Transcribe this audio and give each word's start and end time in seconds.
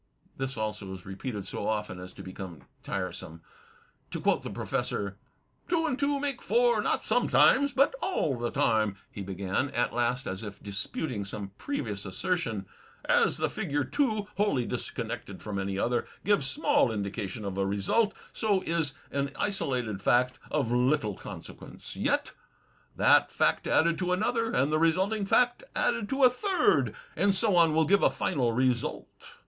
This 0.35 0.57
also 0.57 0.91
is 0.95 1.05
repeated 1.05 1.45
so 1.45 1.67
often 1.67 1.99
as 1.99 2.11
to 2.13 2.23
become 2.23 2.63
tiresome. 2.81 3.43
To 4.09 4.19
quote 4.19 4.41
the 4.41 4.49
Professor: 4.49 5.19
"Two 5.69 5.85
and 5.85 5.99
two 5.99 6.19
make 6.19 6.41
four, 6.41 6.81
not 6.81 7.03
sometimes^ 7.03 7.75
but 7.75 7.93
aU 8.01 8.35
the 8.41 8.49
time," 8.49 8.95
he 9.11 9.21
began, 9.21 9.69
at 9.69 9.93
last 9.93 10.25
as 10.25 10.41
if 10.41 10.59
disputing 10.63 11.23
some 11.23 11.51
previous 11.59 12.03
assertion. 12.03 12.65
"As 13.05 13.37
the 13.37 13.47
figure 13.47 13.83
two, 13.83 14.27
wholly 14.37 14.65
disconnected 14.65 15.43
from 15.43 15.59
any 15.59 15.77
other, 15.77 16.07
gives 16.25 16.47
small 16.49 16.91
indica 16.91 17.27
tion 17.27 17.45
of 17.45 17.55
a 17.59 17.65
result, 17.67 18.15
so 18.33 18.63
is 18.63 18.93
an 19.11 19.29
isolated 19.37 20.01
fact 20.01 20.39
of 20.49 20.71
little 20.71 21.13
consequence. 21.13 21.95
Yet 21.95 22.31
that 22.95 23.31
fact 23.31 23.67
added 23.67 23.99
to 23.99 24.13
another, 24.13 24.51
and 24.51 24.71
the 24.71 24.79
resulting 24.79 25.27
fact 25.27 25.63
added 25.75 26.09
to 26.09 26.23
a 26.23 26.29
third, 26.31 26.95
and 27.15 27.35
so 27.35 27.55
on, 27.55 27.75
will 27.75 27.85
give 27.85 28.01
a 28.01 28.09
final 28.09 28.51
result. 28.51 29.07